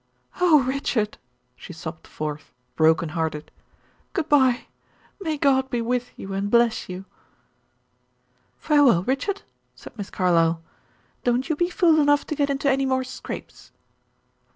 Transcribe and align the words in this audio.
"Oh, 0.39 0.63
Richard!" 0.63 1.19
she 1.55 1.73
sobbed 1.73 2.07
forth, 2.07 2.51
broken 2.75 3.09
hearted, 3.09 3.51
"good 4.13 4.27
bye. 4.27 4.65
May 5.21 5.37
God 5.37 5.69
be 5.69 5.79
with 5.79 6.09
you 6.17 6.33
and 6.33 6.49
bless 6.49 6.89
you!" 6.89 7.05
"Farewell, 8.57 9.03
Richard," 9.03 9.43
said 9.75 9.95
Miss 9.99 10.09
Carlyle; 10.09 10.59
"don't 11.23 11.49
you 11.49 11.55
be 11.55 11.69
fool 11.69 12.01
enough 12.01 12.25
to 12.25 12.35
get 12.35 12.49
into 12.49 12.67
any 12.67 12.87
more 12.87 13.03
scrapes." 13.03 13.71